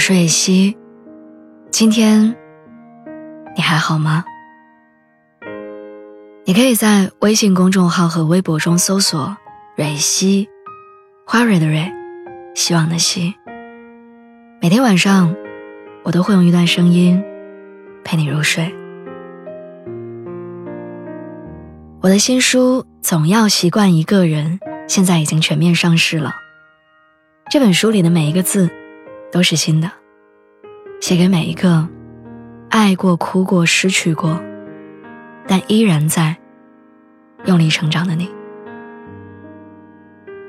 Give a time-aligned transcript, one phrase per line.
[0.00, 0.78] 是蕊希，
[1.70, 2.34] 今天
[3.54, 4.24] 你还好吗？
[6.46, 9.36] 你可以在微信公众号和微博中搜索
[9.76, 10.48] “蕊希”，
[11.28, 11.92] 花蕊的蕊，
[12.54, 13.34] 希望的希。
[14.62, 15.36] 每天晚上，
[16.02, 17.22] 我都会用一段声音
[18.02, 18.74] 陪你入睡。
[22.00, 24.58] 我的新书《总要习惯一个人》
[24.88, 26.36] 现在已经全面上市了。
[27.50, 28.70] 这本书里的每一个字
[29.30, 29.90] 都是新的，
[31.00, 31.88] 写给每一个
[32.68, 34.42] 爱过、哭过、失去过，
[35.46, 36.36] 但依然在
[37.44, 38.28] 用力成长的你。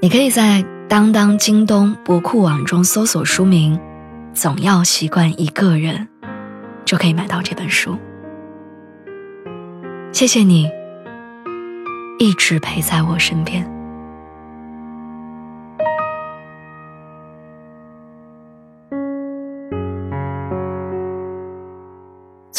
[0.00, 3.78] 你可以在当当、京东、博库网中搜索书名
[4.34, 6.08] 《总要习惯一个人》，
[6.84, 7.96] 就可以买到这本书。
[10.12, 10.70] 谢谢你。
[12.18, 13.73] 一直陪在我身边。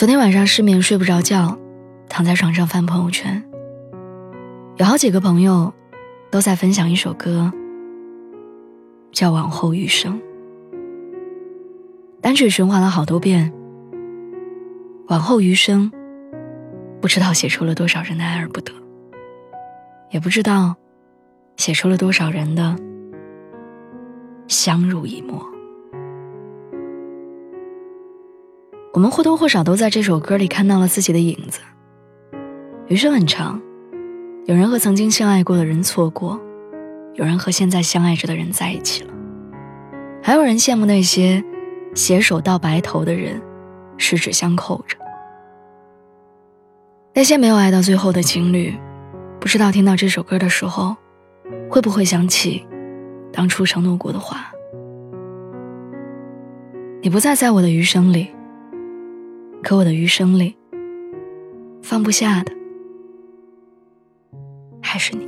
[0.06, 1.58] 昨天晚上失眠睡不着觉，
[2.08, 3.44] 躺在床上翻朋友圈，
[4.78, 5.73] 有好几个朋友
[6.30, 7.52] 都在分享一首歌，
[9.12, 10.22] 叫《往后余生》。
[12.22, 13.52] 单曲循环了好多遍，
[15.08, 15.92] 《往后余生》，
[17.02, 18.72] 不知道写出了多少人的爱而不得。
[20.12, 20.75] 也不知道，
[21.58, 22.75] 写出了多少人的
[24.47, 25.44] 相濡以沫。
[28.95, 31.59] 我们或多或少都在这首歌里看到了自己的影子。
[32.88, 33.61] 余生很长，
[34.45, 36.39] 有人和曾经相爱过的人错过，
[37.16, 39.13] 有人和现在相爱着的人在一起了，
[40.23, 41.43] 还有人羡慕那些
[41.93, 43.41] 携手到白头的人，
[43.97, 44.95] 十指相扣着。
[47.13, 48.73] 那些没有爱到最后的情侣。
[49.41, 50.95] 不知道听到这首歌的时候，
[51.69, 52.66] 会不会想起
[53.33, 54.53] 当初承诺过的话？
[57.01, 58.29] 你不再在我的余生里，
[59.64, 60.56] 可我的余生里，
[61.81, 62.52] 放不下的
[64.81, 65.28] 还是你。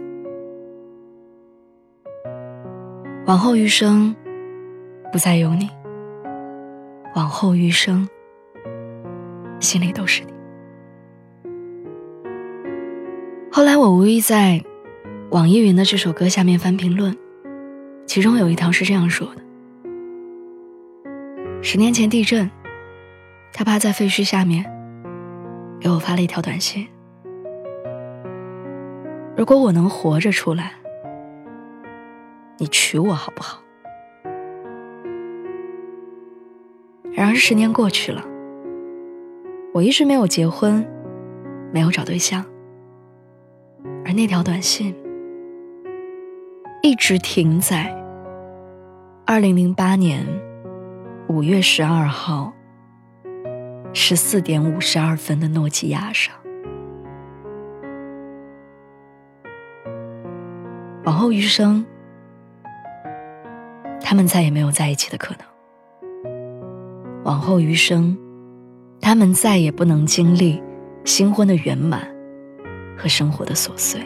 [3.26, 4.16] 往后余生，
[5.12, 5.70] 不再有你。
[7.16, 8.08] 往后余生，
[9.60, 10.32] 心里都是你。
[13.52, 14.64] 后来我无意在
[15.32, 17.18] 网易云的这首歌下面翻评论，
[18.06, 19.42] 其中有一条是这样说的：
[21.64, 22.50] 十年前地震，
[23.58, 24.64] 他趴在废墟下面，
[25.80, 26.88] 给我发了一条短信。
[29.36, 30.74] 如果我能活着出来，
[32.60, 33.60] 你娶我好不好？
[37.12, 38.24] 然而十年过去了，
[39.74, 40.86] 我一直没有结婚，
[41.74, 42.46] 没有找对象。
[44.06, 44.96] 而那条短信
[46.84, 47.92] 一直停在
[49.26, 50.24] 二零零八年
[51.28, 52.54] 五月十二号
[54.00, 56.36] 十四点五十二分的诺基亚上。
[61.04, 61.84] 往后余生，
[64.00, 67.24] 他们再也没有在一起的可能。
[67.24, 68.16] 往后余生，
[69.02, 70.62] 他们再也不能经历
[71.04, 72.08] 新婚的圆满。
[72.96, 74.02] 和生活的琐碎，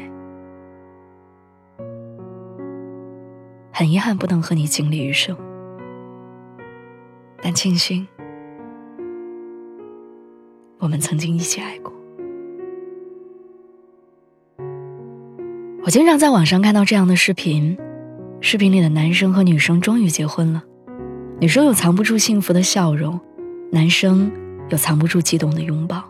[3.72, 5.38] 很遗憾不能和你经历余生，
[7.42, 8.06] 但庆幸
[10.82, 11.94] 我们曾经一起爱过。
[15.84, 17.78] 我经常在网上看到这样的视频，
[18.40, 20.64] 视频里的男生和女生终于结婚了，
[21.40, 23.20] 女生有藏不住幸福的笑容，
[23.72, 24.32] 男生
[24.70, 26.04] 有藏不住激动的拥抱。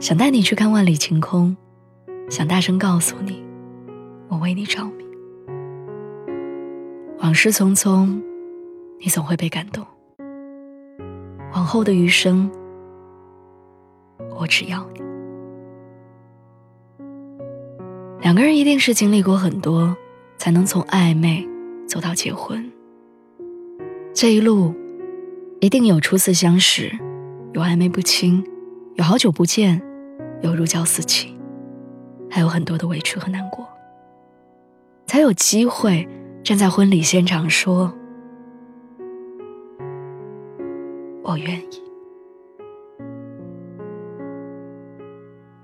[0.00, 1.56] 想带你去看万里晴空，
[2.28, 3.40] 想大声告诉你，
[4.28, 5.04] 我为你着迷。
[7.20, 8.20] 往事匆匆，
[8.98, 9.86] 你总会被感动。
[11.52, 12.50] 往后的余生，
[14.38, 15.00] 我只要你。
[18.20, 19.96] 两个人一定是经历过很多，
[20.38, 21.46] 才能从暧昧
[21.88, 22.70] 走到结婚。
[24.14, 24.74] 这一路，
[25.60, 26.92] 一定有初次相识，
[27.52, 28.44] 有暧昧不清，
[28.94, 29.82] 有好久不见。
[30.42, 31.36] 有如胶似漆，
[32.30, 33.68] 还有很多的委屈和难过，
[35.04, 36.08] 才有机会
[36.42, 37.92] 站在婚礼现场说
[41.30, 41.68] ：“我愿意。”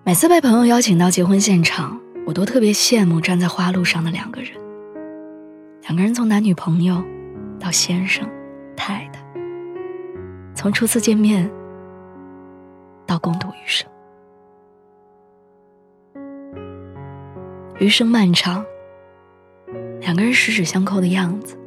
[0.04, 4.52] 每次被朋友邀请到结婚现场，我都特别羡慕站在花路上的两个人。
[5.82, 7.02] 两个人从男女朋友
[7.58, 8.28] 到先生、
[8.76, 9.20] 太太，
[10.54, 11.50] 从初次见面
[13.04, 13.88] 到共度余生。
[17.78, 18.64] 余生漫长，
[20.00, 21.58] 两个人十指相扣的样子，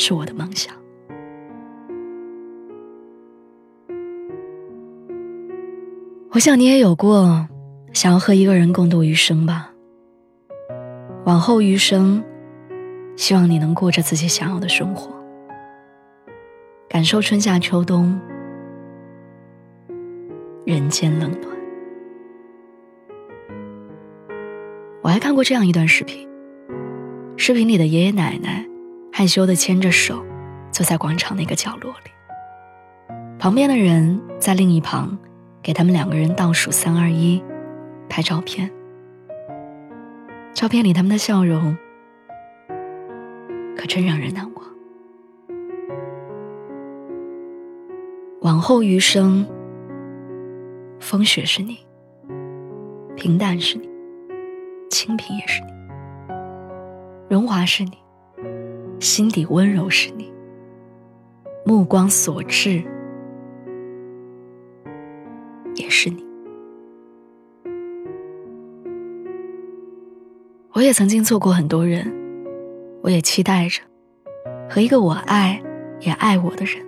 [0.00, 0.74] 是我的梦想。
[6.30, 7.46] 我想你也有过
[7.92, 9.70] 想要和一个人共度余生吧。
[11.26, 12.24] 往后余生，
[13.14, 15.12] 希望你能过着自己想要的生活，
[16.88, 18.18] 感受春夏秋冬，
[20.64, 21.56] 人间冷暖。
[25.02, 26.26] 我还看过这样一段视频，
[27.36, 28.66] 视频里的爷爷奶奶
[29.12, 30.24] 害羞的牵着手，
[30.70, 32.10] 坐在广场那个角落里，
[33.38, 35.18] 旁边的人在另一旁。
[35.62, 37.44] 给他们两个人倒数三二一，
[38.08, 38.70] 拍照片。
[40.54, 41.76] 照片里他们的笑容，
[43.76, 44.64] 可真让人难忘。
[48.40, 49.46] 往后余生，
[50.98, 51.80] 风雪是你，
[53.16, 53.86] 平淡是你，
[54.88, 55.72] 清贫也是你，
[57.28, 57.98] 荣华是你，
[59.00, 60.30] 心底温柔是你，
[61.64, 62.84] 目光所至。
[65.76, 66.22] 也是你，
[70.72, 72.12] 我也曾经错过很多人，
[73.02, 73.80] 我也期待着
[74.68, 75.62] 和一个我爱
[76.00, 76.84] 也爱我的人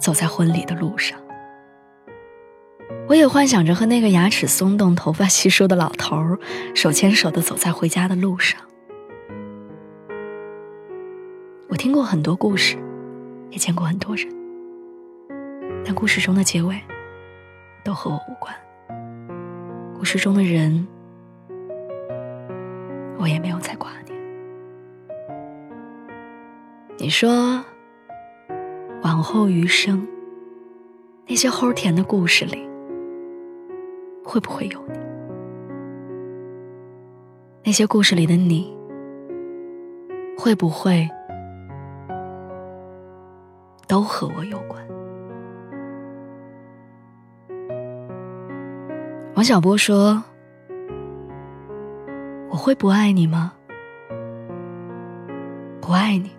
[0.00, 1.18] 走在婚礼的路上。
[3.06, 6.38] 我也幻想着和那个牙齿松动、头发稀疏的老头儿
[6.74, 8.58] 手牵手的走在回家的路上。
[11.74, 12.76] 我听过很多故事，
[13.50, 14.32] 也见过很多人，
[15.84, 16.80] 但故事中的结尾。
[17.82, 18.54] 都和我无关。
[19.92, 20.86] 故事中的人，
[23.18, 24.16] 我也没有再挂念。
[26.96, 27.60] 你说，
[29.02, 30.06] 往后余生，
[31.26, 32.64] 那些齁甜的故事里，
[34.24, 34.98] 会不会有你？
[37.64, 38.72] 那些故事里的你，
[40.38, 41.10] 会不会
[43.94, 44.84] 都和我有关？
[49.36, 50.20] 王小波说
[52.50, 53.52] ：“我会不爱你吗？
[55.80, 56.32] 不爱你，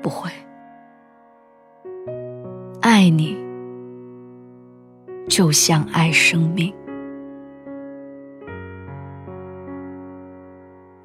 [0.00, 0.30] 不会。
[2.80, 3.36] 爱你，
[5.28, 6.72] 就像爱生命。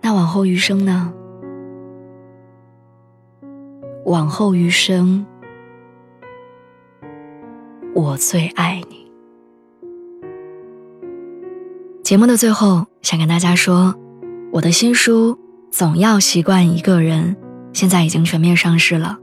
[0.01, 1.13] 那往后余生呢？
[4.07, 5.25] 往后余生，
[7.93, 9.05] 我最爱你。”
[12.03, 13.93] 节目的最后，想跟大家说，
[14.53, 15.33] 我的新书
[15.71, 17.35] 《总要习惯一个人》
[17.73, 19.19] 现在已经全面上市了。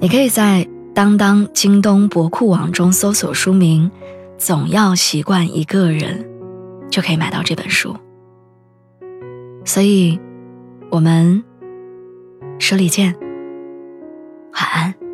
[0.00, 3.88] 你可以在当当、京东、博库网中搜索书名
[4.36, 6.26] 《总要习惯一个人》，
[6.88, 7.94] 就可以买到这本书。
[9.64, 10.18] 所以，
[10.90, 11.44] 我们
[12.58, 13.14] 书里见，
[14.56, 15.05] 晚安。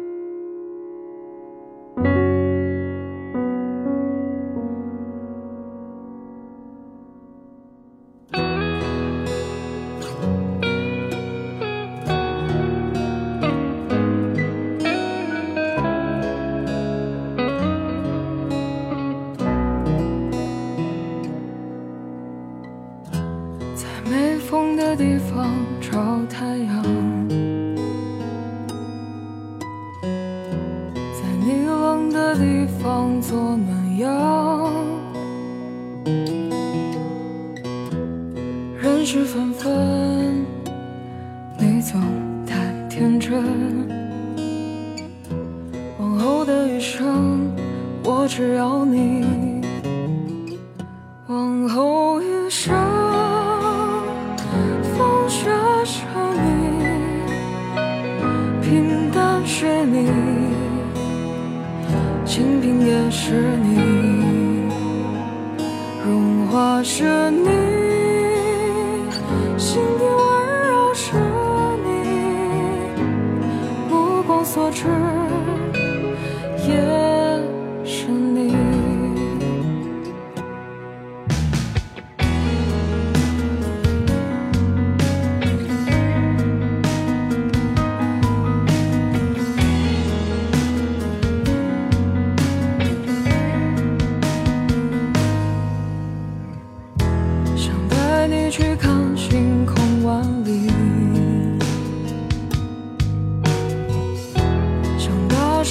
[39.14, 40.46] 人事纷纷，
[41.58, 42.00] 你总
[42.46, 42.56] 太
[42.88, 43.44] 天真。
[45.98, 47.52] 往后的余生，
[48.04, 49.60] 我只要你。
[51.26, 52.74] 往后余生。
[54.96, 55.50] 风雪
[55.84, 56.48] 是你，
[58.62, 60.08] 平淡是你
[62.24, 63.81] 清贫也是你，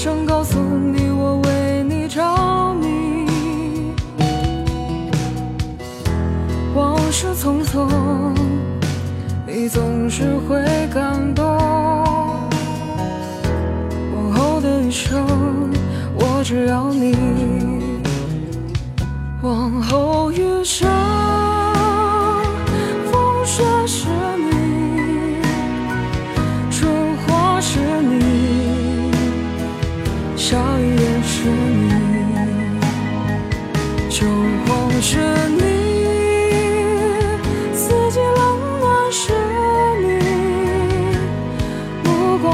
[0.04, 3.28] 想告诉你我为你着迷。
[6.74, 7.88] 往事匆匆
[9.46, 10.58] 你总是会
[10.92, 11.46] 感动。
[14.16, 15.24] 往后的余生
[16.16, 17.16] 我只要你。
[19.44, 21.21] 往后余生。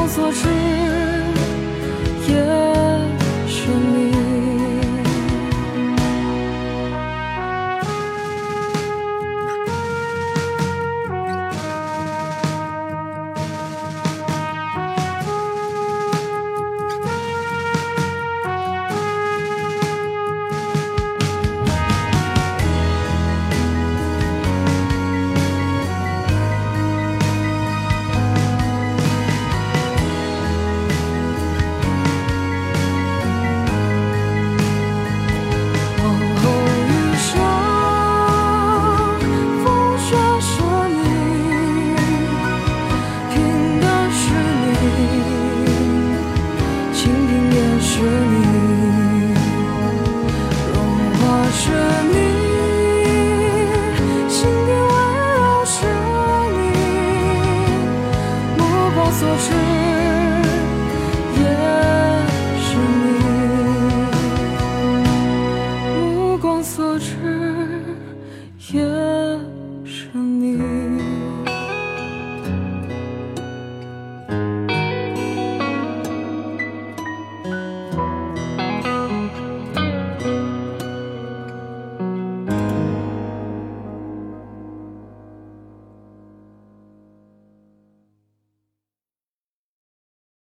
[0.08, 0.48] 所知
[2.32, 2.67] 也